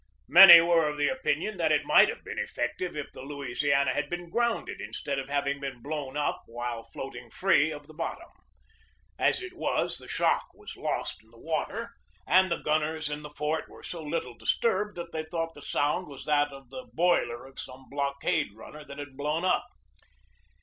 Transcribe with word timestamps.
Many 0.27 0.61
were 0.61 0.87
of 0.89 0.97
the 0.97 1.09
opinion 1.09 1.57
that 1.57 1.71
it 1.71 1.85
might 1.85 2.09
have 2.09 2.23
been 2.23 2.39
effective 2.39 2.95
if 2.97 3.11
the 3.13 3.21
Louisiana 3.21 3.93
had 3.93 4.09
been 4.09 4.31
grounded 4.31 4.81
instead 4.81 5.19
of 5.19 5.29
having 5.29 5.59
been 5.59 5.79
blown 5.83 6.17
up 6.17 6.41
while 6.47 6.81
floating 6.81 7.29
free 7.29 7.69
of 7.71 7.85
the 7.85 7.93
bottom. 7.93 8.29
As 9.19 9.43
it 9.43 9.53
was, 9.55 9.99
the 9.99 10.07
shock 10.07 10.47
was 10.55 10.75
lost 10.75 11.21
in 11.23 11.29
the 11.29 11.37
water 11.39 11.91
and 12.25 12.49
the 12.51 12.57
gunners 12.57 13.11
in 13.11 13.21
the 13.21 13.29
fort 13.29 13.69
were 13.69 13.83
so 13.83 14.01
little 14.03 14.33
disturbed 14.35 14.95
that 14.97 15.11
they 15.11 15.25
thought 15.25 15.53
the 15.53 15.61
sound 15.61 16.07
was 16.07 16.25
that 16.25 16.51
of 16.51 16.71
the 16.71 16.89
boiler 16.93 17.45
of 17.45 17.59
some 17.59 17.85
blockade 17.87 18.53
runner 18.55 18.83
that 18.83 18.97
had 18.97 19.15
blown 19.15 19.45
up. 19.45 19.67